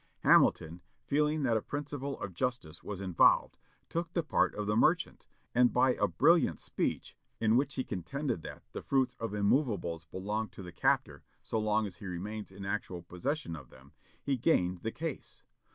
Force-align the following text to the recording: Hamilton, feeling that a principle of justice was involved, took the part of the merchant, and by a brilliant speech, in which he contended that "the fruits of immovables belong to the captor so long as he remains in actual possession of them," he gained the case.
Hamilton, 0.21 0.81
feeling 1.05 1.43
that 1.43 1.57
a 1.57 1.61
principle 1.61 2.19
of 2.21 2.33
justice 2.33 2.81
was 2.81 3.01
involved, 3.01 3.59
took 3.87 4.11
the 4.13 4.23
part 4.23 4.55
of 4.55 4.65
the 4.65 4.75
merchant, 4.75 5.27
and 5.53 5.71
by 5.71 5.93
a 5.93 6.07
brilliant 6.07 6.59
speech, 6.59 7.15
in 7.39 7.55
which 7.55 7.75
he 7.75 7.83
contended 7.83 8.41
that 8.41 8.63
"the 8.71 8.81
fruits 8.81 9.13
of 9.19 9.33
immovables 9.35 10.05
belong 10.09 10.49
to 10.49 10.63
the 10.63 10.71
captor 10.73 11.21
so 11.43 11.59
long 11.59 11.85
as 11.85 11.97
he 11.97 12.07
remains 12.07 12.49
in 12.51 12.65
actual 12.65 13.03
possession 13.03 13.55
of 13.55 13.69
them," 13.69 13.91
he 14.19 14.37
gained 14.37 14.79
the 14.79 14.89
case. 14.91 15.43